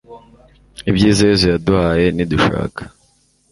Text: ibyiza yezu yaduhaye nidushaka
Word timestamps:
ibyiza 0.89 1.21
yezu 1.29 1.45
yaduhaye 1.53 2.07
nidushaka 2.15 2.81